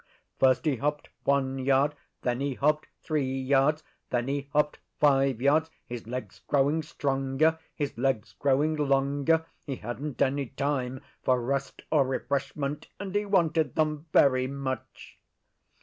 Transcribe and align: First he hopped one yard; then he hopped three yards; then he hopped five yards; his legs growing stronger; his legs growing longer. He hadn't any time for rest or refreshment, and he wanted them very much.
First 0.39 0.65
he 0.65 0.77
hopped 0.77 1.09
one 1.25 1.59
yard; 1.59 1.93
then 2.23 2.39
he 2.41 2.55
hopped 2.55 2.87
three 3.03 3.39
yards; 3.39 3.83
then 4.09 4.27
he 4.29 4.49
hopped 4.51 4.79
five 4.99 5.39
yards; 5.39 5.69
his 5.85 6.07
legs 6.07 6.41
growing 6.47 6.81
stronger; 6.81 7.59
his 7.75 7.95
legs 7.99 8.33
growing 8.39 8.75
longer. 8.75 9.45
He 9.63 9.75
hadn't 9.75 10.19
any 10.19 10.47
time 10.47 11.01
for 11.21 11.39
rest 11.39 11.83
or 11.91 12.03
refreshment, 12.07 12.87
and 12.99 13.13
he 13.13 13.25
wanted 13.27 13.75
them 13.75 14.07
very 14.11 14.47
much. 14.47 15.19